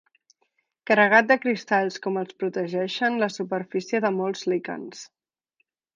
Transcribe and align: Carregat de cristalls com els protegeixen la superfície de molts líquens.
Carregat 0.91 1.27
de 1.31 1.37
cristalls 1.43 2.01
com 2.07 2.17
els 2.21 2.35
protegeixen 2.43 3.19
la 3.25 3.29
superfície 3.35 4.03
de 4.07 4.15
molts 4.21 4.43
líquens. 4.55 5.05